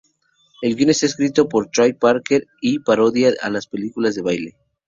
[0.63, 4.55] El guion está escrito por Trey Parker, y parodia las películas de baile.